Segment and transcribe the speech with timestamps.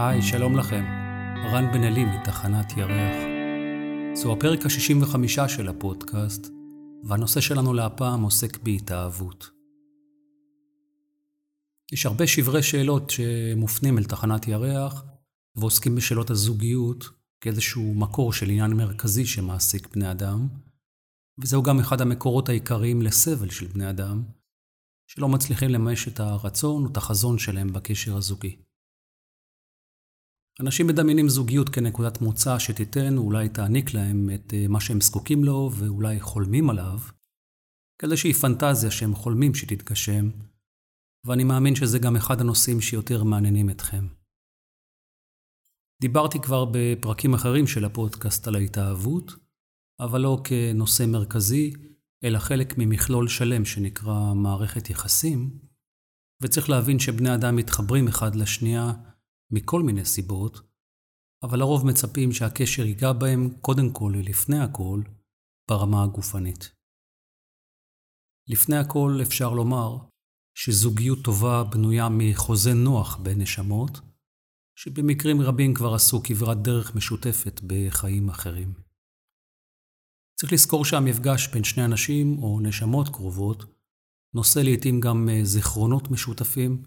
[0.00, 0.84] היי, שלום לכם.
[1.52, 3.16] רן בן אלי מתחנת ירח.
[4.14, 6.46] זהו הפרק ה-65 של הפודקאסט,
[7.04, 9.50] והנושא שלנו להפעם עוסק בהתאהבות.
[11.92, 15.04] יש הרבה שברי שאלות שמופנים אל תחנת ירח,
[15.56, 17.04] ועוסקים בשאלות הזוגיות
[17.40, 20.48] כאיזשהו מקור של עניין מרכזי שמעסיק בני אדם,
[21.38, 24.22] וזהו גם אחד המקורות העיקריים לסבל של בני אדם,
[25.06, 28.67] שלא מצליחים לממש את הרצון או את החזון שלהם בקשר הזוגי.
[30.62, 35.70] אנשים מדמיינים זוגיות כנקודת מוצא שתיתן, אולי תעניק להם את אה, מה שהם זקוקים לו
[35.78, 36.98] ואולי חולמים עליו,
[38.00, 40.30] כאיזושהי פנטזיה שהם חולמים שתתגשם,
[41.26, 44.06] ואני מאמין שזה גם אחד הנושאים שיותר מעניינים אתכם.
[46.00, 49.32] דיברתי כבר בפרקים אחרים של הפודקאסט על ההתאהבות,
[50.00, 51.72] אבל לא כנושא מרכזי,
[52.24, 55.58] אלא חלק ממכלול שלם שנקרא מערכת יחסים,
[56.42, 58.92] וצריך להבין שבני אדם מתחברים אחד לשנייה
[59.50, 60.60] מכל מיני סיבות,
[61.42, 65.02] אבל לרוב מצפים שהקשר ייגע בהם קודם כל ולפני הכל
[65.70, 66.74] ברמה הגופנית.
[68.48, 69.96] לפני הכל אפשר לומר
[70.54, 74.00] שזוגיות טובה בנויה מחוזה נוח בין נשמות,
[74.78, 78.74] שבמקרים רבים כבר עשו כברת דרך משותפת בחיים אחרים.
[80.40, 83.64] צריך לזכור שהמפגש בין שני אנשים או נשמות קרובות
[84.34, 86.82] נושא לעתים גם זיכרונות משותפים,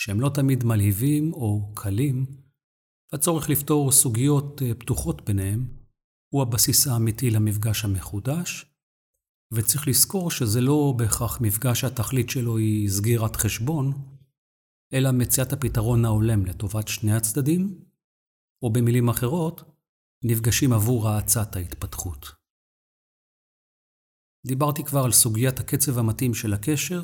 [0.00, 2.26] שהם לא תמיד מלהיבים או קלים,
[3.12, 5.66] והצורך לפתור סוגיות אה, פתוחות ביניהם
[6.32, 8.66] הוא הבסיס האמיתי למפגש המחודש,
[9.52, 13.92] וצריך לזכור שזה לא בהכרח מפגש שהתכלית שלו היא סגירת חשבון,
[14.92, 17.84] אלא מציאת הפתרון ההולם לטובת שני הצדדים,
[18.62, 19.62] או במילים אחרות,
[20.24, 22.26] נפגשים עבור האצת ההתפתחות.
[24.46, 27.02] דיברתי כבר על סוגיית הקצב המתאים של הקשר,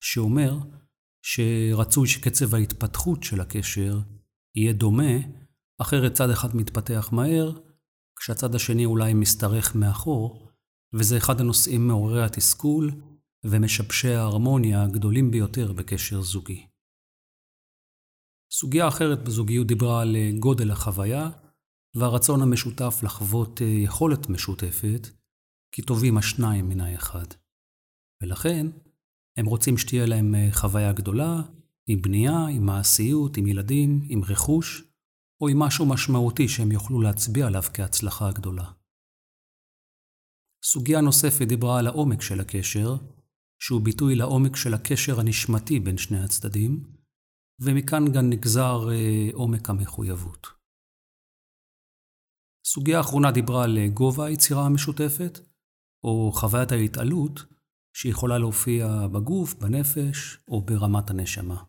[0.00, 0.79] שאומר
[1.22, 3.98] שרצוי שקצב ההתפתחות של הקשר
[4.56, 5.12] יהיה דומה,
[5.80, 7.52] אחרת צד אחד מתפתח מהר,
[8.16, 10.50] כשהצד השני אולי משתרך מאחור,
[10.94, 12.90] וזה אחד הנושאים מעוררי התסכול
[13.44, 16.66] ומשבשי ההרמוניה הגדולים ביותר בקשר זוגי.
[18.52, 21.30] סוגיה אחרת בזוגיות דיברה על גודל החוויה
[21.96, 25.08] והרצון המשותף לחוות יכולת משותפת,
[25.74, 27.26] כי טובים השניים מן האחד.
[28.22, 28.66] ולכן,
[29.40, 31.42] הם רוצים שתהיה להם אה, חוויה גדולה,
[31.86, 34.84] עם בנייה, עם מעשיות, עם ילדים, עם רכוש,
[35.40, 38.72] או עם משהו משמעותי שהם יוכלו להצביע עליו כהצלחה גדולה.
[40.64, 42.96] סוגיה נוספת דיברה על העומק של הקשר,
[43.62, 46.84] שהוא ביטוי לעומק של הקשר הנשמתי בין שני הצדדים,
[47.60, 50.46] ומכאן גם נגזר אה, עומק המחויבות.
[52.66, 55.38] סוגיה אחרונה דיברה על אה, גובה היצירה המשותפת,
[56.04, 57.40] או חוויית ההתעלות,
[57.96, 61.62] שיכולה להופיע בגוף, בנפש או ברמת הנשמה.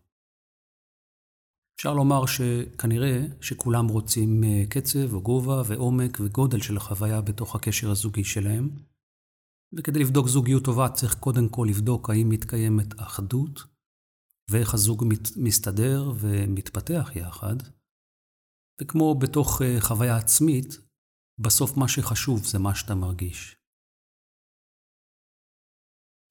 [1.76, 7.92] אפשר לומר שכנראה שכולם רוצים אה, קצב או גובה ועומק וגודל של החוויה בתוך הקשר
[7.92, 8.70] הזוגי שלהם,
[9.78, 13.64] וכדי לבדוק זוגיות טובה צריך קודם כל לבדוק האם מתקיימת אחדות,
[14.50, 17.56] ואיך הזוג מת, מסתדר ומתפתח יחד.
[18.82, 20.78] וכמו בתוך אה, חוויה עצמית,
[21.40, 23.61] בסוף מה שחשוב זה מה שאתה מרגיש.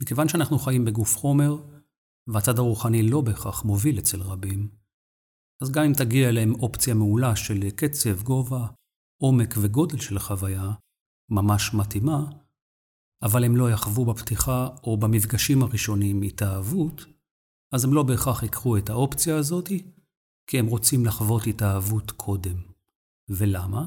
[0.02, 1.56] מכיוון שאנחנו חיים בגוף חומר,
[2.26, 4.68] והצד הרוחני לא בהכרח מוביל אצל רבים,
[5.62, 8.66] אז גם אם תגיע אליהם אופציה מעולה של קצב, גובה,
[9.22, 10.72] עומק וגודל של החוויה,
[11.30, 12.26] ממש מתאימה,
[13.22, 17.04] אבל הם לא יחוו בפתיחה או במפגשים הראשונים התאהבות,
[17.72, 19.68] אז הם לא בהכרח ייקחו את האופציה הזאת,
[20.46, 22.56] כי הם רוצים לחוות התאהבות קודם.
[23.28, 23.86] ולמה?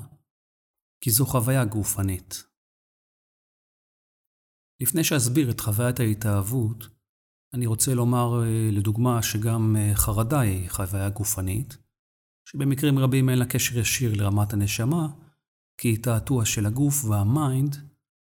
[1.01, 2.52] כי זו חוויה גופנית.
[4.81, 6.87] לפני שאסביר את חוויית ההתאהבות,
[7.53, 11.77] אני רוצה לומר אה, לדוגמה שגם אה, חרדה היא חוויה גופנית,
[12.49, 15.07] שבמקרים רבים אין לה קשר ישיר לרמת הנשמה,
[15.77, 17.75] כי היא תעתוע של הגוף והמיינד,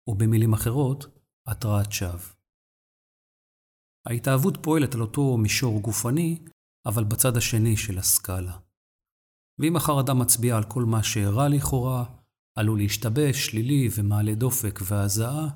[0.06, 1.06] או במילים אחרות,
[1.48, 2.34] התרעת שווא.
[4.06, 6.44] ההתאהבות פועלת על אותו מישור גופני,
[6.86, 8.58] אבל בצד השני של הסקאלה.
[9.58, 12.04] ואם החרדה מצביעה על כל מה שאירע לכאורה,
[12.58, 15.48] עלול להשתבש, שלילי ומעלה דופק והזעה,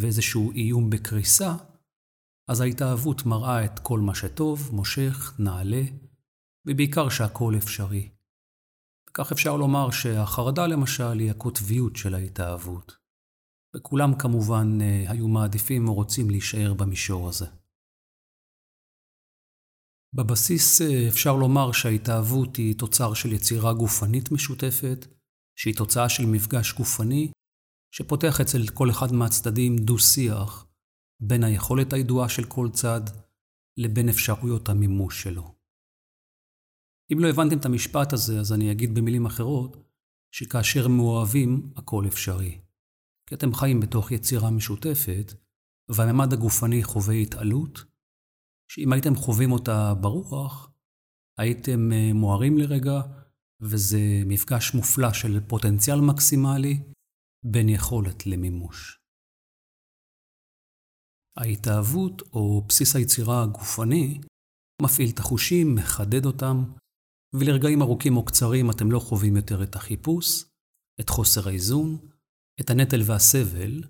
[0.00, 1.56] ואיזשהו איום בקריסה,
[2.48, 5.82] אז ההתאהבות מראה את כל מה שטוב, מושך, נעלה,
[6.66, 8.08] ובעיקר שהכל אפשרי.
[9.10, 12.96] וכך אפשר לומר שהחרדה למשל היא הקוטביות של ההתאהבות.
[13.76, 17.46] וכולם כמובן אה, היו מעדיפים או רוצים להישאר במישור הזה.
[20.14, 25.06] בבסיס אה, אפשר לומר שההתאהבות היא תוצר של יצירה גופנית משותפת,
[25.58, 27.30] שהיא תוצאה של מפגש גופני
[27.96, 30.66] שפותח אצל כל אחד מהצדדים דו-שיח
[31.22, 33.00] בין היכולת הידועה של כל צד
[33.76, 35.54] לבין אפשרויות המימוש שלו.
[37.12, 39.76] אם לא הבנתם את המשפט הזה, אז אני אגיד במילים אחרות,
[40.34, 42.60] שכאשר מאוהבים, הכל אפשרי.
[43.28, 45.32] כי אתם חיים בתוך יצירה משותפת,
[45.88, 47.84] והממד הגופני חווה התעלות,
[48.72, 50.70] שאם הייתם חווים אותה ברוח,
[51.38, 53.00] הייתם אה, מוארים לרגע,
[53.60, 56.82] וזה מפגש מופלא של פוטנציאל מקסימלי
[57.50, 58.98] בין יכולת למימוש.
[61.36, 64.20] ההתאהבות, או בסיס היצירה הגופני,
[64.82, 66.64] מפעיל את החושים, מחדד אותם,
[67.34, 70.44] ולרגעים ארוכים או קצרים אתם לא חווים יותר את החיפוש,
[71.00, 71.98] את חוסר האיזון,
[72.60, 73.82] את הנטל והסבל,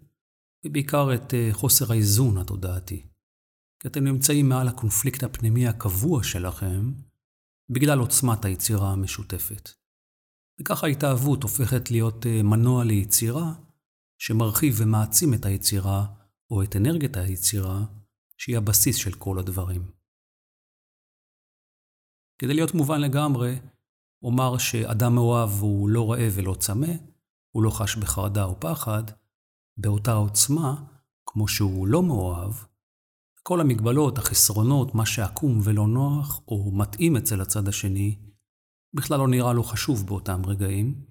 [0.66, 3.06] ובעיקר את אה, חוסר האיזון התודעתי.
[3.82, 6.92] כי אתם נמצאים מעל הקונפליקט הפנימי הקבוע שלכם,
[7.70, 9.70] בגלל עוצמת היצירה המשותפת.
[10.60, 13.52] וככה ההתאהבות הופכת להיות אה, מנוע ליצירה,
[14.18, 16.06] שמרחיב ומעצים את היצירה,
[16.50, 17.84] או את אנרגיית היצירה,
[18.36, 19.90] שהיא הבסיס של כל הדברים.
[22.38, 23.58] כדי להיות מובן לגמרי,
[24.22, 26.92] אומר שאדם מאוהב הוא לא רעב ולא צמא,
[27.50, 29.02] הוא לא חש בחרדה או פחד,
[29.76, 30.84] באותה עוצמה,
[31.26, 32.52] כמו שהוא לא מאוהב,
[33.42, 38.18] כל המגבלות, החסרונות, מה שעקום ולא נוח, או מתאים אצל הצד השני,
[38.94, 41.04] בכלל לא נראה לו חשוב באותם רגעים,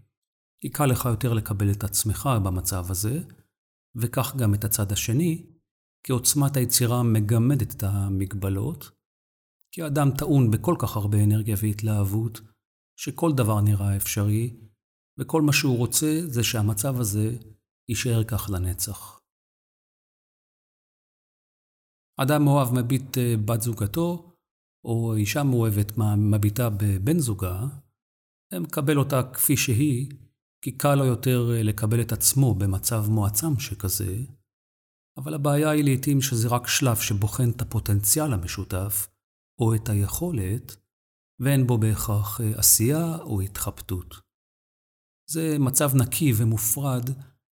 [0.62, 3.19] כי קל לך יותר לקבל את עצמך במצב הזה,
[3.95, 5.45] וכך גם את הצד השני,
[6.06, 8.92] כי עוצמת היצירה מגמדת את המגבלות,
[9.72, 12.42] כי האדם טעון בכל כך הרבה אנרגיה והתלהבות,
[13.00, 14.57] שכל דבר נראה אפשרי,
[15.19, 17.38] וכל מה שהוא רוצה זה שהמצב הזה
[17.89, 19.21] יישאר כך לנצח.
[22.21, 24.35] אדם מאוהב מביט אה, בת זוגתו,
[24.86, 27.66] או אישה מאוהבת מביטה בבן זוגה,
[28.54, 30.12] מקבל אותה כפי שהיא,
[30.62, 34.18] כי קל לו יותר אה, לקבל את עצמו במצב מועצם שכזה,
[35.18, 39.08] אבל הבעיה היא לעתים שזה רק שלב שבוחן את הפוטנציאל המשותף,
[39.62, 40.76] או את היכולת,
[41.40, 44.16] ואין בו בהכרח אה, עשייה או התחבטות.
[45.30, 47.10] זה מצב נקי ומופרד,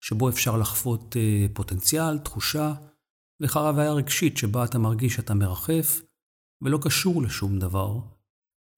[0.03, 1.15] שבו אפשר לחוות
[1.53, 2.73] פוטנציאל, תחושה,
[3.41, 6.01] וחרוויה רגשית שבה אתה מרגיש שאתה מרחף
[6.61, 7.99] ולא קשור לשום דבר,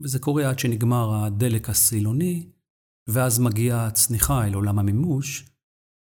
[0.02, 2.52] וזה קורה עד שנגמר הדלק הסילוני,
[3.10, 5.50] ואז מגיעה הצניחה אל עולם המימוש,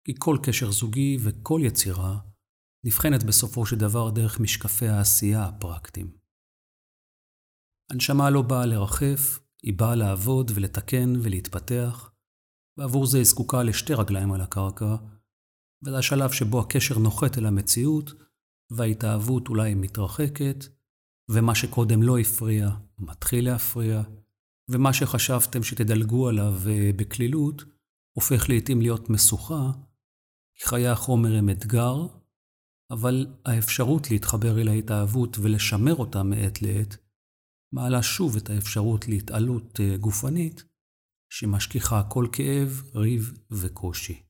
[0.07, 2.19] כי כל קשר זוגי וכל יצירה
[2.87, 6.17] נבחנת בסופו של דבר דרך משקפי העשייה הפרקטיים.
[7.91, 12.11] הנשמה לא באה לרחף, היא באה לעבוד ולתקן ולהתפתח,
[12.79, 14.97] ועבור זה היא זקוקה לשתי רגליים על הקרקע,
[15.85, 18.11] וזה השלב שבו הקשר נוחת אל המציאות,
[18.71, 20.65] וההתאהבות אולי מתרחקת,
[21.29, 24.03] ומה שקודם לא הפריע, מתחיל להפריע,
[24.69, 27.65] ומה שחשבתם שתדלגו עליו אה, בקלילות,
[28.13, 29.71] הופך לעתים להיות משוכה,
[30.55, 32.07] כי חיי החומר הם אתגר,
[32.91, 36.97] אבל האפשרות להתחבר אל ההתאהבות ולשמר אותה מעת לעת,
[37.73, 40.65] מעלה שוב את האפשרות להתעלות אה, גופנית,
[41.29, 44.23] שמשכיחה כל כאב, ריב וקושי.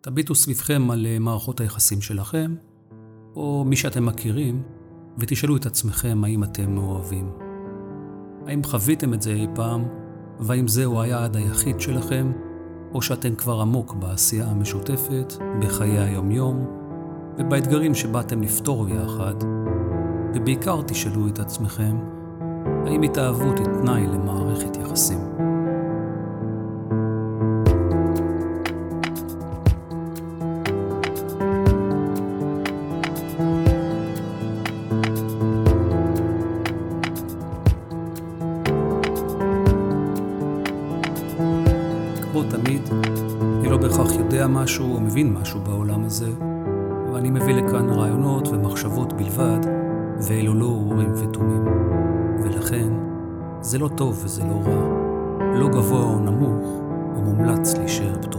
[0.00, 2.54] תביטו סביבכם על אה, מערכות היחסים שלכם,
[3.34, 4.62] או מי שאתם מכירים,
[5.18, 7.30] ותשאלו את עצמכם האם אתם מאוהבים.
[8.46, 9.84] האם חוויתם את זה אי פעם,
[10.40, 12.32] והאם זהו היעד היחיד שלכם,
[12.94, 16.66] או שאתם כבר עמוק בעשייה המשותפת, בחיי היומיום,
[17.38, 19.34] ובאתגרים שבאתם לפתור יחד,
[20.34, 21.96] ובעיקר תשאלו את עצמכם,
[22.86, 25.49] האם התאהבות היא תנאי למערכת יחסים.
[45.30, 46.30] משהו בעולם הזה,
[47.12, 49.60] ואני מביא לכאן רעיונות ומחשבות בלבד,
[50.28, 51.64] ואלו לא אורים ותומים.
[52.42, 52.92] ולכן,
[53.60, 54.84] זה לא טוב וזה לא רע,
[55.54, 56.80] לא גבוה או נמוך,
[57.16, 58.29] או מומלץ להישאר פתוחים.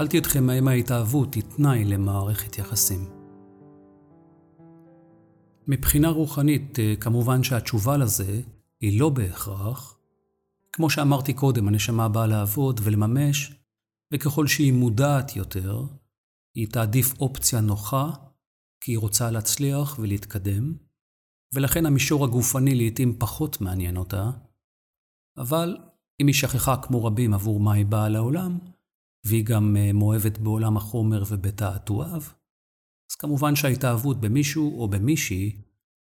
[0.00, 3.08] שאלתי אתכם האם ההתאהבות היא תנאי למערכת יחסים.
[5.66, 8.40] מבחינה רוחנית, אה, כמובן שהתשובה לזה
[8.80, 9.98] היא לא בהכרח.
[10.72, 13.52] כמו שאמרתי קודם, הנשמה באה לעבוד ולממש,
[14.12, 15.82] וככל שהיא מודעת יותר,
[16.54, 18.10] היא תעדיף אופציה נוחה,
[18.80, 20.74] כי היא רוצה להצליח ולהתקדם,
[21.54, 24.30] ולכן המישור הגופני לעתים פחות מעניין אותה,
[25.38, 25.76] אבל
[26.20, 28.58] אם היא שכחה כמו רבים עבור מה היא באה לעולם,
[29.26, 32.22] והיא גם אה, מאוהבת בעולם החומר ובתעתועיו,
[33.10, 35.62] אז כמובן שההתאהבות במישהו או במישהי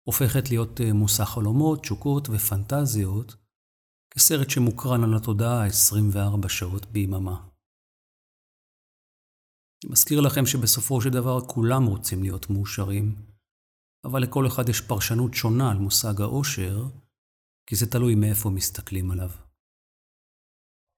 [0.07, 3.35] הופכת להיות אה, מושא חלומות, תשוקות ופנטזיות,
[4.13, 7.47] כסרט שמוקרן על התודעה 24 שעות ביממה.
[9.83, 13.15] אני מזכיר לכם שבסופו של דבר כולם רוצים להיות מאושרים,
[14.05, 16.85] אבל לכל אחד יש פרשנות שונה על מושג האושר,
[17.69, 19.44] כי זה תלוי מאיפה מסתכלים עליו.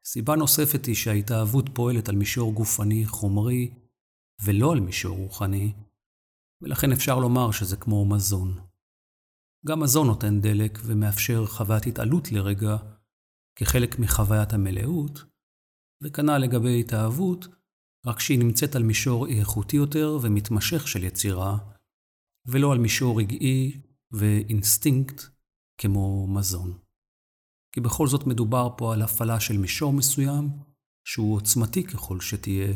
[0.09, 3.73] סיבה נוספת היא שההתאהבות פועלת על מישור גופני, חומרי,
[4.45, 5.73] ולא על מישור רוחני,
[6.61, 8.67] ולכן אפשר לומר שזה כמו מזון.
[9.67, 12.77] גם מזון נותן דלק ומאפשר חוויית התעלות לרגע
[13.59, 15.19] כחלק מחוויית המלאות,
[16.03, 17.47] וכנ"ל לגבי התאהבות,
[18.05, 21.57] רק שהיא נמצאת על מישור איכותי יותר ומתמשך של יצירה,
[22.45, 25.21] ולא על מישור רגעי ואינסטינקט
[25.81, 26.86] כמו מזון.
[27.77, 30.43] כי בכל זאת מדובר פה על הפעלה של מישור מסוים,
[31.07, 32.73] שהוא עוצמתי ככל שתהיה,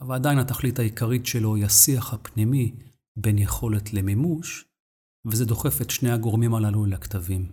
[0.00, 2.76] אבל עדיין התכלית העיקרית שלו היא השיח הפנימי
[3.16, 4.64] בין יכולת למימוש,
[5.26, 7.52] וזה דוחף את שני הגורמים הללו לכתבים.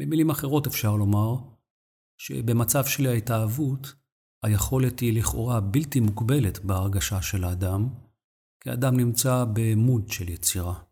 [0.00, 1.34] במילים אחרות אפשר לומר
[2.18, 3.94] שבמצב של ההתאהבות,
[4.44, 7.88] היכולת היא לכאורה בלתי מוגבלת בהרגשה של האדם,
[8.60, 10.91] כי האדם נמצא במוד של יצירה.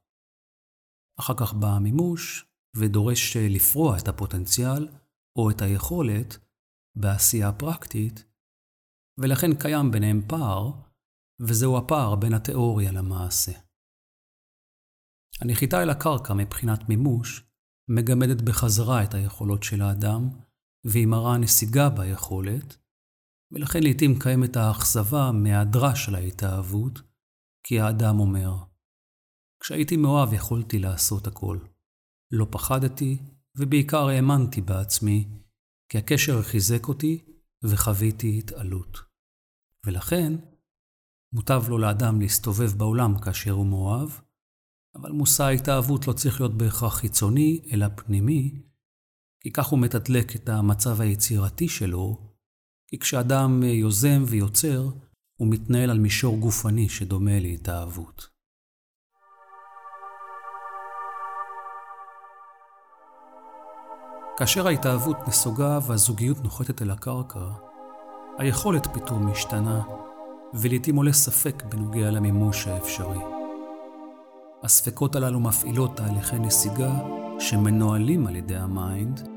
[1.20, 2.46] אחר כך בא המימוש,
[2.76, 4.88] ודורש לפרוע את הפוטנציאל
[5.38, 6.38] או את היכולת
[6.98, 8.24] בעשייה הפרקטית,
[9.20, 10.70] ולכן קיים ביניהם פער,
[11.40, 13.52] וזהו הפער בין התיאוריה למעשה.
[15.40, 17.44] הנחיתה אל הקרקע מבחינת מימוש
[17.90, 20.28] מגמדת בחזרה את היכולות של האדם,
[20.86, 22.76] והיא מראה נסיגה ביכולת,
[23.52, 27.02] ולכן לעתים קיימת האכזבה מהיעדרה של ההתאהבות,
[27.66, 28.69] כי האדם אומר,
[29.62, 31.59] כשהייתי מאוהב יכולתי לעשות הכל.
[32.33, 33.19] לא פחדתי,
[33.57, 35.29] ובעיקר האמנתי בעצמי,
[35.88, 37.25] כי הקשר חיזק אותי
[37.64, 38.99] וחוויתי התעלות.
[39.87, 40.33] ולכן,
[41.35, 44.11] מוטב לו לאדם להסתובב בעולם כאשר הוא מאוהב,
[44.95, 48.62] אבל מושא ההתאהבות לא צריך להיות בהכרח חיצוני, אלא פנימי,
[49.43, 52.35] כי כך הוא מתדלק את המצב היצירתי שלו,
[52.87, 54.88] כי כשאדם יוזם ויוצר,
[55.40, 58.39] הוא מתנהל על מישור גופני שדומה להתאהבות.
[64.40, 67.40] כאשר ההתאהבות נסוגה והזוגיות נוחתת אל הקרקע,
[68.38, 69.80] היכולת פתאום משתנה,
[70.54, 73.18] ולעיתים עולה ספק בנוגע למימוש האפשרי.
[74.62, 76.90] הספקות הללו מפעילות תהליכי נסיגה
[77.38, 79.28] שמנוהלים על ידי ה mind,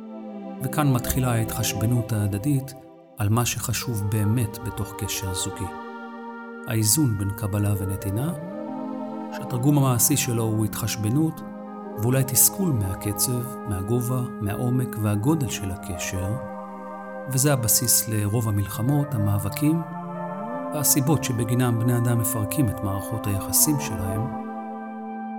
[0.64, 2.74] וכאן מתחילה ההתחשבנות ההדדית
[3.18, 5.72] על מה שחשוב באמת בתוך קשר זוגי.
[6.68, 8.34] האיזון בין קבלה ונתינה,
[9.34, 11.42] שהתרגום המעשי שלו הוא התחשבנות
[12.02, 16.34] ואולי תסכול מהקצב, מהגובה, מהעומק והגודל של הקשר,
[17.32, 19.82] וזה הבסיס לרוב המלחמות, המאבקים
[20.74, 24.22] והסיבות שבגינם בני אדם מפרקים את מערכות היחסים שלהם.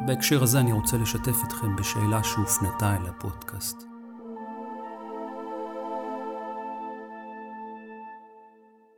[0.06, 3.76] בהקשר הזה אני רוצה לשתף אתכם בשאלה שהופנתה אל הפודקאסט.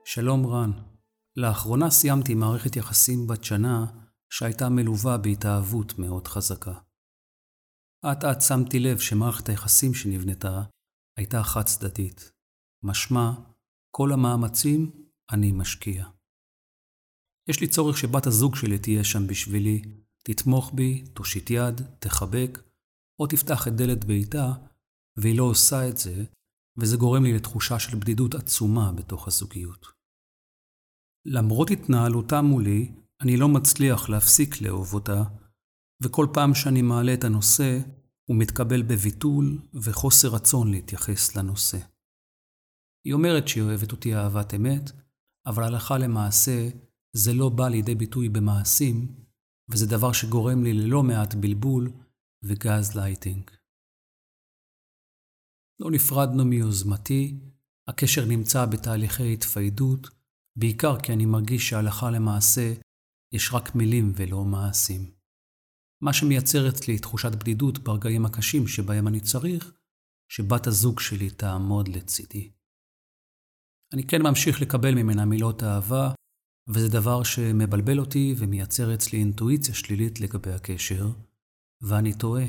[0.04, 0.70] שלום רן,
[1.36, 3.86] לאחרונה סיימתי מערכת יחסים בת שנה
[4.30, 6.85] שהייתה מלווה בהתאהבות מאוד חזקה.
[8.12, 10.62] אט אט שמתי לב שמערכת היחסים שנבנתה
[11.18, 12.32] הייתה חד צדדית.
[12.82, 13.32] משמע,
[13.90, 14.90] כל המאמצים
[15.30, 16.06] אני משקיע.
[17.48, 19.82] יש לי צורך שבת הזוג שלי תהיה שם בשבילי,
[20.24, 22.58] תתמוך בי, תושיט יד, תחבק,
[23.18, 24.52] או תפתח את דלת ביתה,
[25.16, 26.24] והיא לא עושה את זה,
[26.78, 29.86] וזה גורם לי לתחושה של בדידות עצומה בתוך הזוגיות.
[31.24, 35.22] למרות התנהלותה מולי, אני לא מצליח להפסיק לאהוב אותה,
[36.02, 37.78] וכל פעם שאני מעלה את הנושא,
[38.28, 41.78] הוא מתקבל בביטול וחוסר רצון להתייחס לנושא.
[43.04, 44.90] היא אומרת שהיא אוהבת אותי אהבת אמת,
[45.46, 46.68] אבל הלכה למעשה
[47.16, 49.14] זה לא בא לידי ביטוי במעשים,
[49.70, 51.92] וזה דבר שגורם לי ללא מעט בלבול
[52.44, 53.50] וגז לייטינג.
[55.80, 57.40] לא נפרדנו מיוזמתי,
[57.88, 60.08] הקשר נמצא בתהליכי התפוגגות,
[60.58, 62.74] בעיקר כי אני מרגיש שהלכה למעשה
[63.32, 65.15] יש רק מילים ולא מעשים.
[66.00, 69.72] מה שמייצר אצלי תחושת בדידות ברגעים הקשים שבהם אני צריך
[70.28, 72.50] שבת הזוג שלי תעמוד לצידי.
[73.92, 76.12] אני כן ממשיך לקבל ממנה מילות אהבה,
[76.68, 81.06] וזה דבר שמבלבל אותי ומייצר אצלי אינטואיציה שלילית לגבי הקשר,
[81.82, 82.46] ואני תוהה,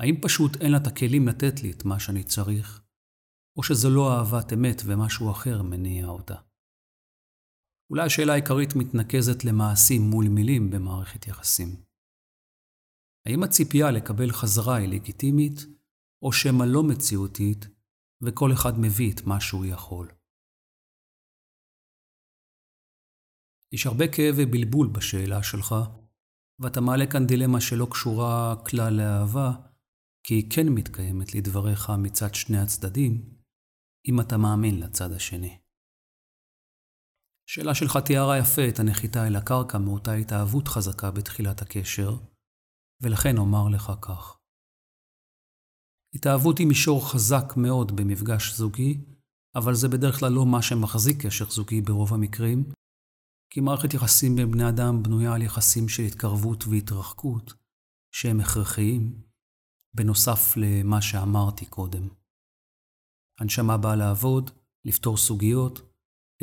[0.00, 2.82] האם פשוט אין לה את הכלים לתת לי את מה שאני צריך,
[3.58, 6.36] או שזו לא אהבת אמת ומשהו אחר מניע אותה?
[7.90, 11.91] אולי השאלה העיקרית מתנקזת למעשים מול מילים במערכת יחסים.
[13.26, 15.60] האם הציפייה לקבל חזרה היא לגיטימית,
[16.22, 17.66] או שמא לא מציאותית,
[18.22, 20.08] וכל אחד מביא את מה שהוא יכול?
[23.72, 25.74] יש הרבה כאב ובלבול בשאלה שלך,
[26.58, 29.50] ואתה מעלה כאן דילמה שלא קשורה כלל לאהבה,
[30.26, 33.12] כי היא כן מתקיימת לדבריך מצד שני הצדדים,
[34.08, 35.58] אם אתה מאמין לצד השני.
[37.46, 42.16] שאלה שלך תיארה יפה את הנחיתה אל הקרקע מאותה התאהבות חזקה בתחילת הקשר,
[43.02, 44.38] ולכן אומר לך כך.
[46.14, 49.04] התאהבות היא מישור חזק מאוד במפגש זוגי,
[49.54, 52.64] אבל זה בדרך כלל לא מה שמחזיק קשר זוגי ברוב המקרים,
[53.50, 57.54] כי מערכת יחסים בין בני אדם בנויה על יחסים של התקרבות והתרחקות,
[58.14, 59.22] שהם הכרחיים,
[59.94, 62.08] בנוסף למה שאמרתי קודם.
[63.40, 64.50] הנשמה באה לעבוד,
[64.84, 65.80] לפתור סוגיות,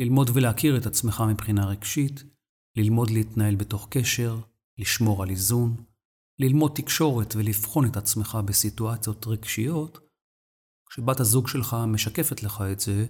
[0.00, 2.24] ללמוד ולהכיר את עצמך מבחינה רגשית,
[2.76, 4.40] ללמוד להתנהל בתוך קשר,
[4.78, 5.84] לשמור על איזון,
[6.40, 9.98] ללמוד תקשורת ולבחון את עצמך בסיטואציות רגשיות,
[10.90, 13.06] כשבת הזוג שלך משקפת לך את זה,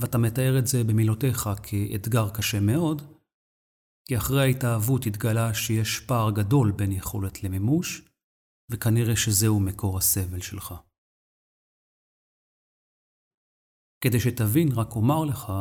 [0.00, 3.02] ואתה מתאר את זה במילותיך כאתגר קשה מאוד,
[4.08, 8.02] כי אחרי ההתאהבות התגלה שיש פער גדול בין יכולת למימוש,
[8.70, 10.74] וכנראה שזהו מקור הסבל שלך.
[14.00, 15.52] כדי שתבין, רק אומר לך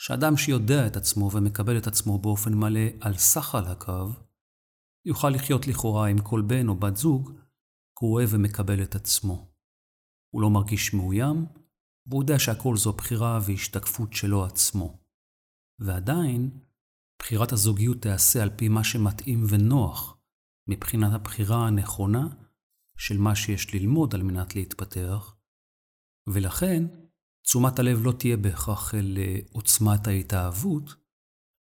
[0.00, 4.29] שאדם שיודע את עצמו ומקבל את עצמו באופן מלא על סך על הקו,
[5.04, 7.30] יוכל לחיות לכאורה עם כל בן או בת זוג,
[7.98, 9.52] כי הוא אוהב ומקבל את עצמו.
[10.34, 11.46] הוא לא מרגיש מאוים,
[12.06, 14.98] והוא יודע שהכל זו בחירה והשתקפות שלו עצמו.
[15.78, 16.50] ועדיין,
[17.18, 20.18] בחירת הזוגיות תיעשה על פי מה שמתאים ונוח,
[20.68, 22.28] מבחינת הבחירה הנכונה
[22.98, 25.36] של מה שיש ללמוד על מנת להתפתח,
[26.28, 26.84] ולכן
[27.42, 30.94] תשומת הלב לא תהיה בהכרח אל אה, עוצמת ההתאהבות,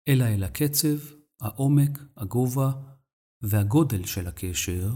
[0.07, 0.97] אלא אל הקצב,
[1.41, 2.92] העומק, הגובה
[3.43, 4.89] והגודל של הקשר,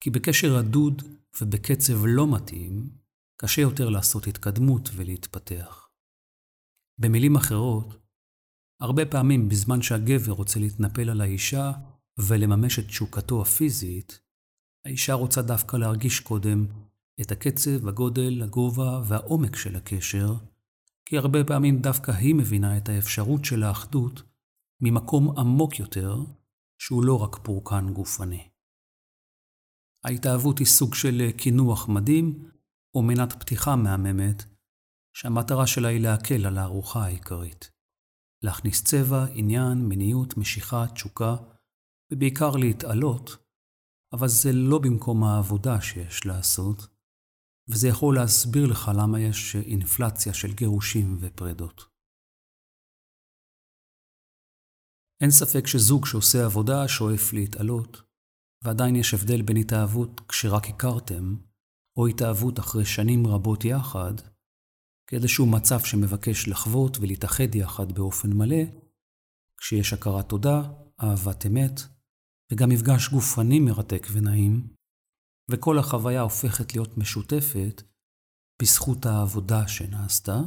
[0.00, 1.02] כי בקשר רדוד
[1.40, 2.90] ובקצב לא מתאים,
[3.40, 5.88] קשה יותר לעשות התקדמות ולהתפתח.
[6.98, 7.96] במילים אחרות,
[8.80, 11.72] הרבה פעמים בזמן שהגבר רוצה להתנפל על האישה
[12.18, 14.20] ולממש את תשוקתו הפיזית,
[14.84, 16.66] האישה רוצה דווקא להרגיש קודם
[17.20, 20.34] את הקצב, הגודל, הגובה והעומק של הקשר,
[21.04, 24.22] כי הרבה פעמים דווקא היא מבינה את האפשרות של האחדות
[24.80, 26.16] ממקום עמוק יותר,
[26.78, 28.48] שהוא לא רק פורקן גופני.
[30.04, 32.50] ההתאהבות היא סוג של קינוח מדהים,
[32.94, 34.42] או מנת פתיחה מהממת,
[35.16, 37.70] שהמטרה שלה היא להקל על הארוחה העיקרית.
[38.42, 41.36] להכניס צבע, עניין, מיניות, משיכה, תשוקה,
[42.12, 43.30] ובעיקר להתעלות,
[44.12, 46.86] אבל זה לא במקום העבודה שיש לעשות,
[47.68, 51.95] וזה יכול להסביר לך למה יש אינפלציה של גירושים ופרדות.
[55.22, 58.02] אין ספק שזוג שעושה עבודה שואף להתעלות,
[58.64, 61.36] ועדיין יש הבדל בין התאהבות כשרק הכרתם,
[61.96, 64.14] או התאהבות אחרי שנים רבות יחד,
[65.10, 68.64] כאיזשהו מצב שמבקש לחוות ולהתאחד יחד באופן מלא,
[69.60, 70.62] כשיש הכרת תודה,
[71.02, 71.80] אהבת אמת,
[72.52, 74.68] וגם מפגש גופני מרתק ונעים,
[75.50, 77.82] וכל החוויה הופכת להיות משותפת
[78.62, 80.38] בזכות העבודה שנעשתה,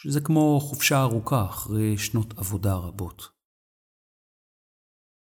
[0.00, 3.33] שזה כמו חופשה ארוכה אחרי שנות עבודה רבות.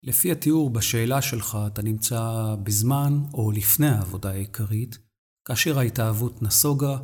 [0.04, 4.98] לפי התיאור בשאלה שלך אתה נמצא בזמן או לפני העבודה העיקרית,
[5.48, 6.98] כאשר ההתאהבות נסוגה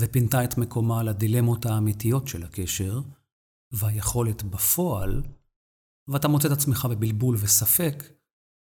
[0.00, 3.00] ופינתה את מקומה לדילמות האמיתיות של הקשר,
[3.72, 5.22] והיכולת בפועל,
[6.08, 8.04] ואתה מוצא את עצמך בבלבול וספק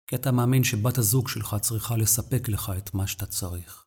[0.07, 3.85] כי אתה מאמין שבת הזוג שלך צריכה לספק לך את מה שאתה צריך.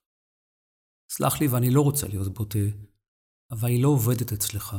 [1.11, 2.59] סלח לי ואני לא רוצה להיות בוטה,
[3.51, 4.77] אבל היא לא עובדת אצלך,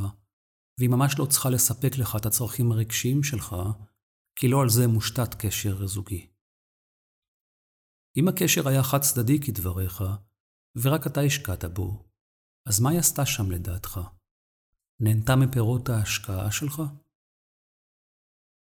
[0.78, 3.56] והיא ממש לא צריכה לספק לך את הצרכים הרגשיים שלך,
[4.40, 6.28] כי לא על זה מושתת קשר זוגי.
[8.18, 10.04] אם הקשר היה חד צדדי כדבריך,
[10.76, 12.10] ורק אתה השקעת בו,
[12.66, 14.00] אז מה היא עשתה שם לדעתך?
[15.00, 16.82] נהנתה מפירות ההשקעה שלך?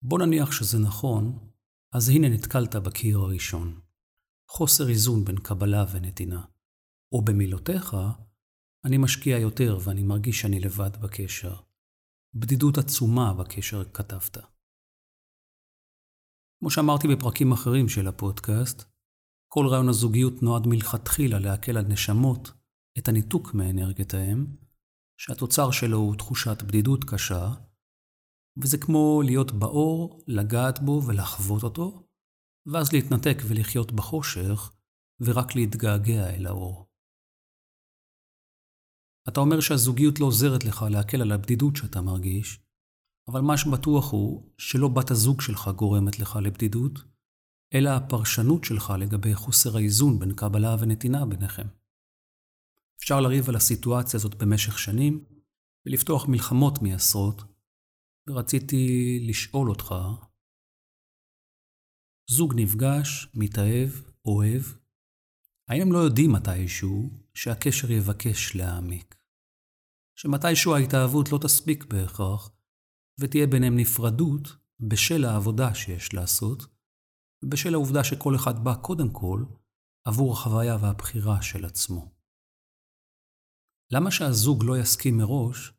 [0.02, 1.50] בוא נניח שזה נכון,
[1.94, 3.82] אז הנה נתקלת בקיר הראשון.
[4.50, 6.46] חוסר איזון בין קבלה ונתינה.
[7.12, 7.96] או במילותיך,
[8.86, 11.56] אני משקיע יותר ואני מרגיש שאני לבד בקשר.
[12.34, 14.53] בדידות עצומה בקשר כתבת.
[16.64, 18.84] כמו שאמרתי בפרקים אחרים של הפודקאסט,
[19.48, 22.52] כל רעיון הזוגיות נועד מלכתחילה להקל על נשמות
[22.98, 24.46] את הניתוק מאנרגיית האם,
[25.18, 27.50] שהתוצר שלו הוא תחושת בדידות קשה,
[28.62, 32.08] וזה כמו להיות באור, לגעת בו ולחוות אותו,
[32.66, 34.72] ואז להתנתק ולחיות בחושך,
[35.22, 36.90] ורק להתגעגע אל האור.
[39.30, 42.63] אתה אומר שהזוגיות לא עוזרת לך להקל על הבדידות שאתה מרגיש,
[43.28, 47.00] אבל מה שבטוח הוא שלא בת הזוג שלך גורמת לך לבדידות,
[47.74, 51.68] אלא הפרשנות שלך לגבי חוסר האיזון בין קבלה ונתינה ביניכם.
[53.00, 55.26] אפשר לריב על הסיטואציה הזאת במשך שנים,
[55.86, 57.42] ולפתוח מלחמות מעשרות,
[58.30, 59.96] ורציתי לשאול אותך,
[62.30, 63.90] זוג נפגש, מתאהב,
[64.26, 64.62] אוהב,
[65.70, 69.16] האם הם לא יודעים מתישהו שהקשר יבקש להעמיק?
[70.16, 72.52] שמתישהו ההתאהבות לא תספיק בהכרח,
[73.20, 74.48] ותהיה ביניהם נפרדות
[74.80, 76.66] בשל העבודה שיש לעשות,
[77.46, 79.44] ובשל העובדה שכל אחד בא קודם כל
[80.08, 82.12] עבור החוויה והבחירה של עצמו.
[83.92, 85.74] למה שהזוג לא יסכים מראש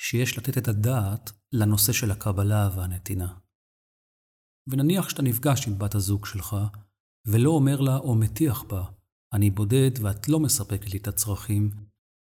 [0.00, 3.38] שיש לתת את הדעת לנושא של הקבלה והנתינה?
[4.68, 6.56] ונניח שאתה נפגש עם בת הזוג שלך,
[7.26, 8.84] ולא אומר לה או מטיח בה,
[9.32, 11.70] אני בודד ואת לא מספקת לי את הצרכים,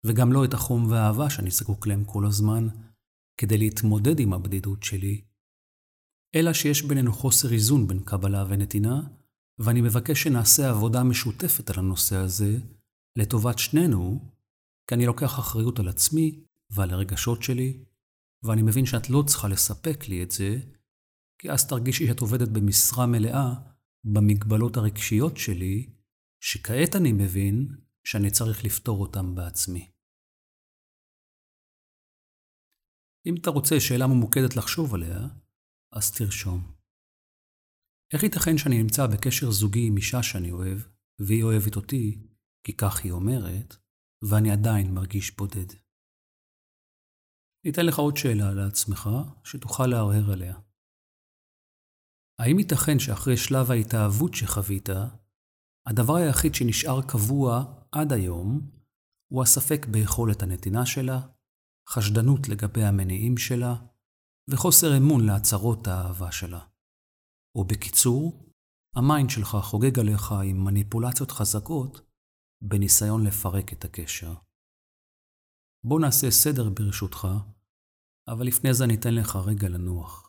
[0.05, 2.67] וגם לא את החום והאהבה שאני זקוק להם כל הזמן,
[3.37, 5.21] כדי להתמודד עם הבדידות שלי,
[6.35, 9.01] אלא שיש בינינו חוסר איזון בין קבלה ונתינה,
[9.59, 12.57] ואני מבקש שנעשה עבודה משותפת על הנושא הזה,
[13.15, 14.31] לטובת שנינו,
[14.87, 17.83] כי אני לוקח אחריות על עצמי ועל הרגשות שלי,
[18.43, 20.59] ואני מבין שאת לא צריכה לספק לי את זה,
[21.39, 23.53] כי אז תרגישי שאת עובדת במשרה מלאה
[24.03, 25.89] במגבלות הרגשיות שלי,
[26.39, 27.67] שכעת אני מבין
[28.03, 29.91] שאני צריך לפתור אותם בעצמי.
[33.27, 35.19] אם אתה רוצה שאלה ממוקדת לחשוב עליה,
[35.95, 36.59] אז תרשום.
[38.13, 40.79] איך ייתכן שאני נמצא בקשר זוגי עם אישה שאני אוהב,
[41.21, 42.27] והיא אוהבת אותי,
[42.63, 43.75] כי כך היא אומרת,
[44.29, 45.73] ואני עדיין מרגיש בודד?
[47.65, 49.09] ניתן לך עוד שאלה לעצמך,
[49.43, 50.55] שתוכל להרהר עליה.
[52.39, 54.89] האם ייתכן שאחרי שלב ההתאהבות שחווית,
[55.87, 58.71] הדבר היחיד שנשאר קבוע עד היום
[59.31, 61.36] הוא הספק ביכולת הנתינה שלה,
[61.89, 63.75] חשדנות לגבי המניעים שלה,
[64.49, 66.59] וחוסר אמון להצהרות האהבה שלה.
[67.55, 68.51] או בקיצור,
[68.95, 72.01] ה mind שלך חוגג עליך עם מניפולציות חזקות
[72.63, 74.33] בניסיון לפרק את הקשר.
[75.83, 77.27] בוא נעשה סדר ברשותך,
[78.27, 80.26] אבל לפני זה ניתן לך רגע לנוח.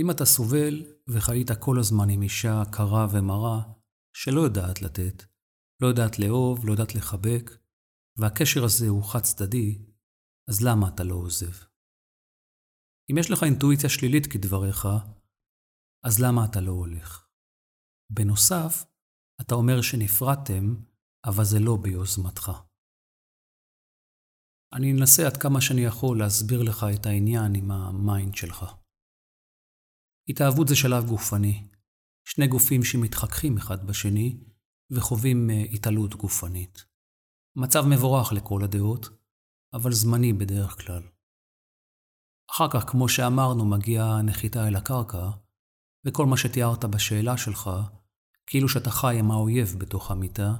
[0.00, 0.74] אם אתה סובל
[1.08, 3.72] וחיית כל הזמן עם אישה קרה ומרה,
[4.16, 5.24] שלא יודעת לתת,
[5.82, 7.50] לא יודעת לאהוב, לא יודעת לחבק,
[8.18, 9.78] והקשר הזה הוא חד צדדי,
[10.50, 11.52] אז למה אתה לא עוזב?
[13.10, 14.86] אם יש לך אינטואיציה שלילית כדבריך,
[16.06, 17.28] אז למה אתה לא הולך?
[18.12, 18.84] בנוסף,
[19.40, 20.74] אתה אומר שנפרדתם,
[21.24, 22.52] אבל זה לא ביוזמתך.
[24.72, 28.79] אני אנסה עד כמה שאני יכול להסביר לך את העניין עם ה mind שלך.
[30.30, 31.68] התאהבות זה שלב גופני.
[32.24, 34.40] שני גופים שמתחככים אחד בשני
[34.90, 36.84] וחווים אה, התעלות גופנית.
[37.56, 39.08] מצב מבורך לכל הדעות,
[39.72, 41.02] אבל זמני בדרך כלל.
[42.50, 45.30] אחר כך, כמו שאמרנו, מגיעה נחיתה אל הקרקע,
[46.06, 47.70] וכל מה שתיארת בשאלה שלך,
[48.46, 50.54] כאילו שאתה חי עם האויב בתוך המיטה,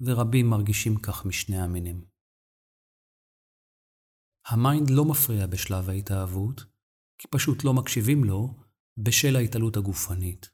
[0.00, 2.04] ורבים מרגישים כך משני המינים.
[4.46, 6.64] ה mind לא מפריע בשלב ההתאהבות,
[7.18, 8.65] כי פשוט לא מקשיבים לו,
[8.98, 10.50] בשל ההתעלות הגופנית.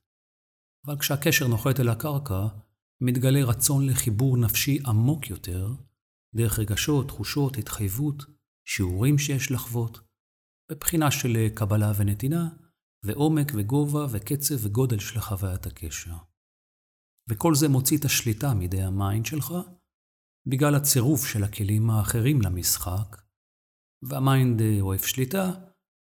[0.87, 2.47] אבל כשהקשר נוחת אל הקרקע,
[3.01, 5.69] מתגלה רצון לחיבור נפשי עמוק יותר,
[6.35, 8.25] דרך רגשות, תחושות, התחייבות,
[8.69, 10.01] שיעורים שיש לחוות,
[10.71, 12.49] בבחינה של קבלה ונתינה,
[13.05, 16.17] ועומק וגובה וקצב וגודל של חוויית הקשר.
[17.31, 19.55] וכל זה מוציא את השליטה מידי ה mind שלך,
[20.47, 23.23] בגלל הצירוף של הכלים האחרים למשחק,
[24.03, 25.51] והמיינד אוהב שליטה,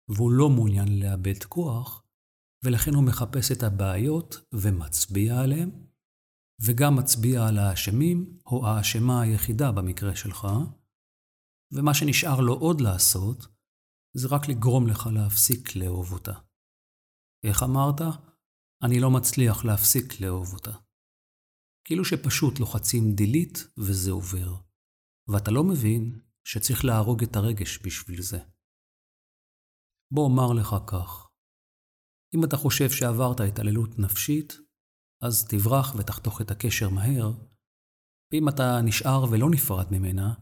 [0.09, 2.04] והוא לא מעוניין לאבד כוח,
[2.65, 5.71] ולכן הוא מחפש את הבעיות ומצביע עליהם,
[6.67, 10.47] וגם מצביע על האשמים, או האשמה היחידה במקרה שלך,
[11.73, 13.47] ומה שנשאר לו עוד לעשות,
[14.17, 16.33] זה רק לגרום לך להפסיק לאהוב אותה.
[17.47, 18.01] איך אמרת?
[18.85, 20.73] אני לא מצליח להפסיק לאהוב אותה.
[21.87, 24.57] כאילו שפשוט לוחצים delete וזה עובר,
[25.29, 28.39] ואתה לא מבין שצריך להרוג את הרגש בשביל זה.
[30.15, 31.34] בוא נאמר לך כך,
[32.35, 34.59] אם אתה חושב שעברת התעללות נפשית,
[35.23, 37.33] אז תברח ותחתוך את הקשר מהר,
[38.33, 40.35] ואם אתה נשאר ולא נפרד ממנה,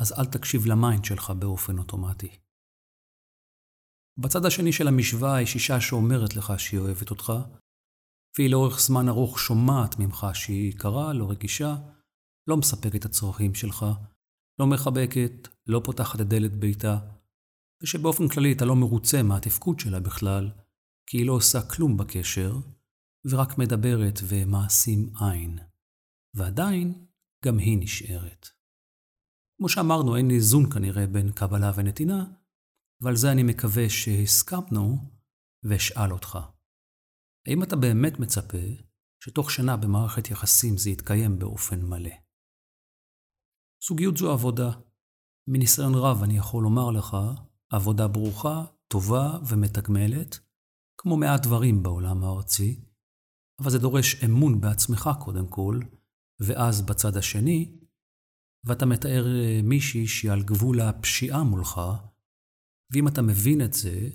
[0.00, 2.38] אז אל תקשיב ל mind שלך באופן אוטומטי.
[4.20, 7.32] בצד השני של המשוואה יש אישה שאומרת לך שהיא אוהבת אותך,
[8.36, 11.76] והיא לאורך זמן ארוך שומעת ממך שהיא קרה, לא רגישה,
[12.48, 13.86] לא מספקת את הצרכים שלך,
[14.58, 16.98] לא מחבקת, לא פותחת את דלת ביתה,
[17.82, 20.50] ושבאופן כללי אתה לא מרוצה מהתפקוד שלה בכלל,
[21.06, 22.52] כי היא לא עושה כלום בקשר,
[23.30, 25.58] ורק מדברת ומעשים עין.
[26.34, 27.06] ועדיין,
[27.44, 28.48] גם היא נשארת.
[29.58, 32.24] כמו שאמרנו, אין איזון כנראה בין קבלה ונתינה,
[33.00, 34.98] ועל זה אני מקווה שהסכמנו,
[35.64, 36.38] ואשאל אותך.
[37.46, 38.66] האם אתה באמת מצפה
[39.24, 42.10] שתוך שנה במערכת יחסים זה יתקיים באופן מלא?
[43.88, 44.70] זוגיות זו עבודה.
[45.48, 47.16] מניסיון רב אני יכול לומר לך,
[47.70, 50.40] עבודה ברוכה, טובה ומתגמלת,
[51.02, 52.80] כמו מעט דברים בעולם הארצי,
[53.60, 55.80] אבל זה דורש אמון בעצמך קודם כל,
[56.40, 57.78] ואז בצד השני,
[58.66, 61.80] ואתה מתאר אה, מישהי שהיא על גבול הפשיעה מולך,
[62.92, 64.10] ואם אתה מבין את זה,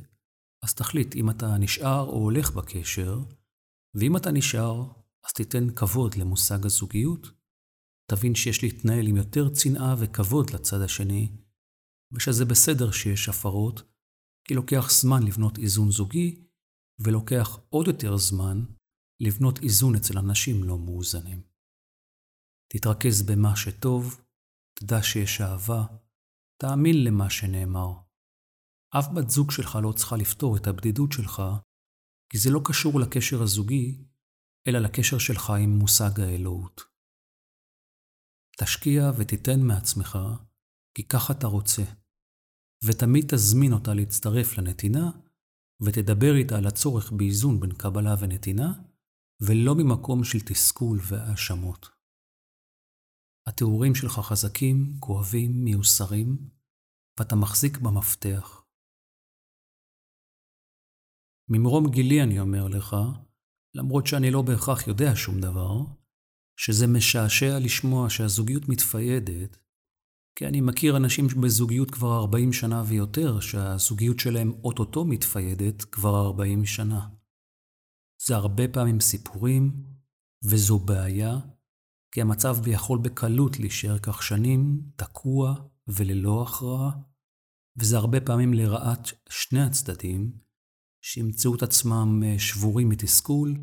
[0.63, 3.19] אז תחליט אם אתה נשאר או הולך בקשר,
[3.95, 4.91] ואם אתה נשאר,
[5.26, 7.28] אז תיתן כבוד למושג הזוגיות,
[8.12, 11.32] תבין שיש להתנהל עם יותר צנעה וכבוד לצד השני,
[12.12, 13.82] ושזה בסדר שיש הפרות,
[14.47, 16.46] כי לוקח זמן לבנות איזון זוגי,
[16.99, 18.65] ולוקח עוד יותר זמן
[19.19, 21.41] לבנות איזון אצל אנשים לא מאוזנים.
[22.73, 24.21] תתרכז במה שטוב,
[24.79, 25.86] תדע שיש אהבה,
[26.62, 27.91] תאמין למה שנאמר.
[28.99, 31.41] אף בת זוג שלך לא צריכה לפתור את הבדידות שלך,
[32.31, 34.05] כי זה לא קשור לקשר הזוגי,
[34.67, 36.81] אלא לקשר שלך עם מושג האלוהות.
[38.60, 40.17] תשקיע ותיתן מעצמך,
[40.93, 41.83] כי ככה אתה רוצה,
[42.83, 45.12] ותמיד תזמין אותה להצטרף לנתינה,
[45.81, 48.73] ותדבר איתה על הצורך באיזון בין קבלה ונתינה,
[49.41, 51.89] ולא ממקום של תסכול והאשמות.
[53.47, 56.49] התיאורים שלך חזקים, כואבים, מיוסרים,
[57.19, 58.63] ואתה מחזיק במפתח.
[61.49, 62.95] ממרום גילי אני אומר לך,
[63.75, 65.75] למרות שאני לא בהכרח יודע שום דבר,
[66.59, 69.66] שזה משעשע לשמוע שהזוגיות מתפיידת,
[70.38, 76.65] כי אני מכיר אנשים בזוגיות כבר 40 שנה ויותר, שהזוגיות שלהם אוטוטו מתפיידת כבר 40
[76.65, 77.10] שנה.
[78.28, 79.84] זה הרבה פעמים סיפורים,
[80.43, 81.34] וזו בעיה,
[82.12, 85.54] כי המצב יכול בקלות להישאר כך שנים, תקוע
[85.88, 86.91] וללא הכרעה,
[87.80, 90.39] וזה הרבה פעמים לרעת שני הצדדים,
[91.02, 93.56] שימצאו את עצמם אה, שבורים מתסכול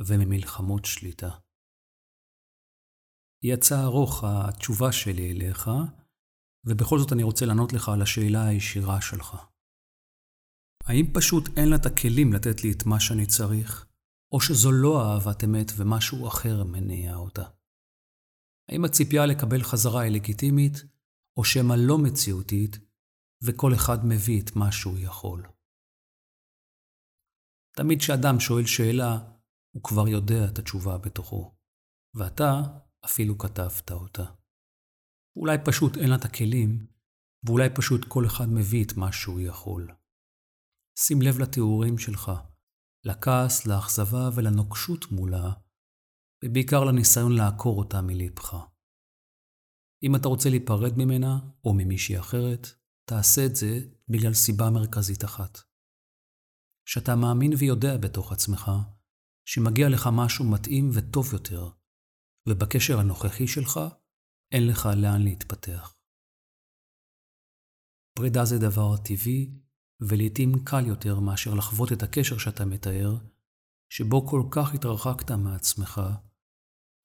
[0.00, 1.30] וממלחמות שליטה.
[3.44, 5.70] יצא ארוך התשובה שלי אליך,
[6.66, 9.36] ובכל זאת אני רוצה לענות לך על השאלה הישירה שלך.
[10.84, 13.86] האם פשוט אין לה את הכלים לתת לי את מה שאני צריך,
[14.32, 17.48] או שזו לא אהבת אמת ומשהו אחר מניע אותה?
[18.68, 20.74] האם הציפייה לקבל חזרה היא לגיטימית,
[21.36, 22.78] או שמא לא מציאותית,
[23.44, 25.42] וכל אחד מביא את מה שהוא יכול?
[27.76, 29.18] תמיד כשאדם שואל שאלה,
[29.74, 31.54] הוא כבר יודע את התשובה בתוכו,
[32.14, 32.62] ואתה
[33.04, 34.41] אפילו כתבת אותה.
[35.36, 36.86] אולי פשוט אין לה את הכלים,
[37.46, 39.88] ואולי פשוט כל אחד מביא את מה שהוא יכול.
[40.98, 42.32] שים לב לתיאורים שלך,
[43.04, 45.52] לכעס, לאכזבה ולנוקשות מולה,
[46.44, 48.56] ובעיקר לניסיון לעקור אותה מלבך.
[50.02, 52.66] אם אתה רוצה להיפרד ממנה, או ממישהי אחרת,
[53.08, 55.58] תעשה את זה בגלל סיבה מרכזית אחת.
[56.88, 58.70] שאתה מאמין ויודע בתוך עצמך
[59.48, 61.70] שמגיע לך משהו מתאים וטוב יותר,
[62.48, 63.80] ובקשר הנוכחי שלך
[64.52, 65.96] אין לך לאן להתפתח.
[68.18, 69.50] פרידה זה דבר טבעי,
[70.00, 73.16] ולעיתים קל יותר מאשר לחוות את הקשר שאתה מתאר,
[73.92, 76.00] שבו כל כך התרחקת מעצמך,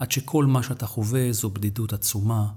[0.02, 2.54] עד שכל מה שאתה חווה זו בדידות עצומה,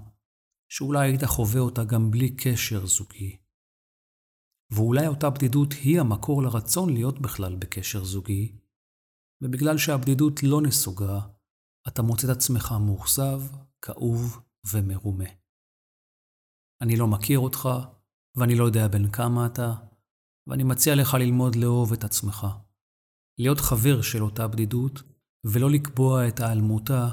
[0.73, 3.37] שאולי היית חווה אותה גם בלי קשר זוגי.
[4.73, 8.59] ואולי אותה בדידות היא המקור לרצון להיות בכלל בקשר זוגי,
[9.43, 11.21] ובגלל שהבדידות לא נסוגה,
[11.89, 13.41] אתה מוצא את עצמך מאוכזב,
[13.83, 15.31] כאוב ומרומה.
[16.83, 17.69] אני לא מכיר אותך,
[18.37, 19.75] ואני לא יודע בין כמה אתה,
[20.47, 22.47] ואני מציע לך ללמוד לאהוב את עצמך.
[23.39, 25.03] להיות חבר של אותה בדידות,
[25.45, 27.09] ולא לקבוע את העלמותה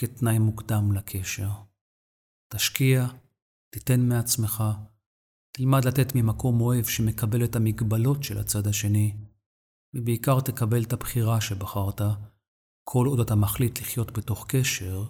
[0.00, 1.50] כתנאי מוקדם לקשר.
[2.52, 3.06] תשקיע,
[3.74, 4.64] תיתן מעצמך,
[5.52, 9.16] תלמד לתת ממקום אוהב שמקבל את המגבלות של הצד השני,
[9.94, 12.00] ובעיקר תקבל את הבחירה שבחרת,
[12.84, 15.04] כל עוד אתה מחליט לחיות בתוך קשר,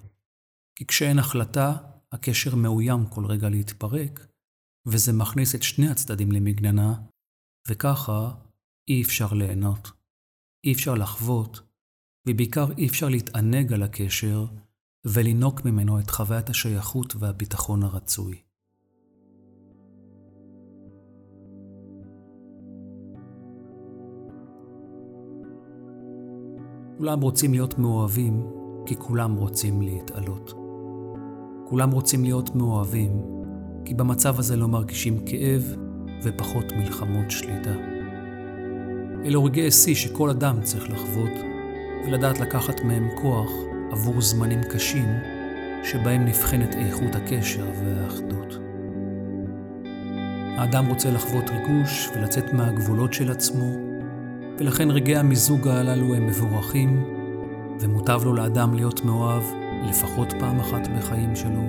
[0.79, 1.77] כי כשאין החלטה,
[2.13, 4.27] הקשר מאוים כל רגע להתפרק,
[4.87, 6.95] וזה מכניס את שני הצדדים למגננה,
[7.69, 8.31] וככה
[8.89, 9.91] אי אפשר ליהנות,
[10.65, 11.61] אי אפשר לחוות,
[12.29, 14.47] ובעיקר אי אפשר להתענג על הקשר
[15.07, 18.43] ולינוק ממנו את חוויית השייכות והביטחון הרצוי.
[26.99, 28.47] כולם רוצים להיות מאוהבים
[28.87, 30.58] כי כולם רוצים להתעלות.
[31.69, 33.23] כולם רוצים להיות מאוהבים
[33.85, 35.77] כי במצב הזה לא מרגישים כאב
[36.23, 37.75] ופחות מלחמות שליטה.
[39.25, 41.31] אלו רגעי שיא שכל אדם צריך לחוות
[42.07, 43.51] ולדעת לקחת מהם כוח
[43.91, 45.09] עבור זמנים קשים
[45.85, 48.59] שבהם נבחנת איכות הקשר והאחדות.
[50.57, 53.73] האדם רוצה לחוות ריגוש ולצאת מהגבולות של עצמו
[54.59, 57.05] ולכן רגעי המיזוג הללו הם מבורכים,
[57.81, 59.43] ומוטב לו לאדם להיות מאוהב
[59.87, 61.63] לפחות פעם אחת בחיים שלו,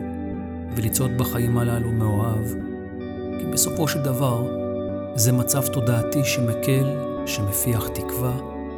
[0.75, 2.45] ולצעוד בחיים הללו מאוהב,
[3.39, 4.47] כי בסופו של דבר
[5.15, 6.85] זה מצב תודעתי שמקל,
[7.25, 8.37] שמפיח תקווה,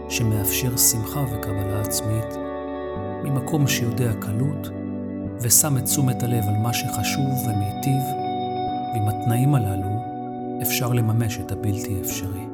[0.09, 2.35] שמאפשר שמחה וקבלה עצמית,
[3.23, 4.69] ממקום שיודע קלות,
[5.41, 8.03] ושם את תשומת הלב על מה שחשוב ומיטיב,
[8.93, 9.89] ועם התנאים הללו
[10.61, 12.50] אפשר לממש את הבלתי אפשרי.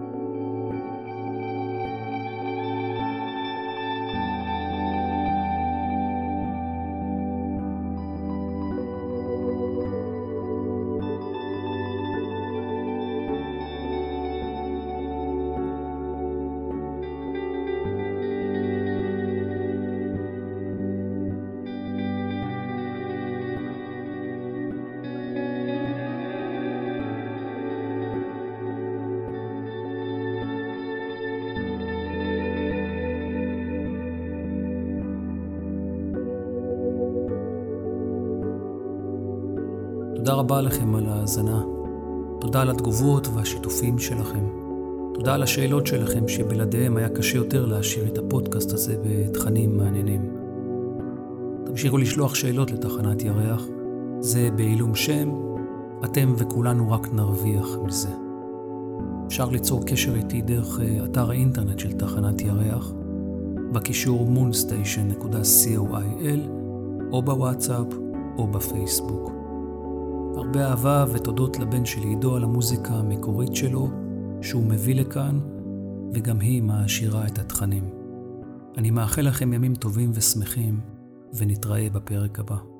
[40.27, 41.63] תודה רבה לכם על ההאזנה.
[42.39, 44.45] תודה על התגובות והשיתופים שלכם.
[45.13, 50.31] תודה על השאלות שלכם, שבלעדיהם היה קשה יותר להשאיר את הפודקאסט הזה בתכנים מעניינים.
[51.65, 53.63] תמשיכו לשלוח שאלות לתחנת ירח.
[54.19, 55.29] זה בעילום שם,
[56.05, 58.11] אתם וכולנו רק נרוויח מזה.
[59.27, 62.91] אפשר ליצור קשר איתי דרך אה, אתר האינטרנט של תחנת ירח,
[63.71, 66.39] בקישור moonstation.coil,
[67.11, 67.87] או בוואטסאפ
[68.37, 69.36] או בפייסבוק.
[70.37, 73.89] הרבה אהבה ותודות לבן שלי עידו על המוזיקה המקורית שלו,
[74.41, 75.39] שהוא מביא לכאן,
[76.13, 77.89] וגם היא מעשירה את התכנים.
[78.77, 80.79] אני מאחל לכם ימים טובים ושמחים,
[81.33, 82.76] ונתראה בפרק הבא.